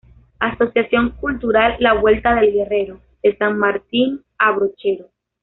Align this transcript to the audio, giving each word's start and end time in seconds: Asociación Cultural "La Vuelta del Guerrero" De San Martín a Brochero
Asociación 0.39 1.11
Cultural 1.11 1.75
"La 1.79 1.93
Vuelta 1.93 2.33
del 2.33 2.51
Guerrero" 2.53 3.01
De 3.21 3.37
San 3.37 3.59
Martín 3.59 4.23
a 4.39 4.49
Brochero 4.51 5.11